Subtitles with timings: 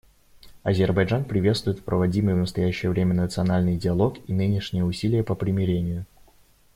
[0.63, 6.07] Азербайджан приветствует проводимый в настоящее время национальный диалог и нынешние усилия по примирению.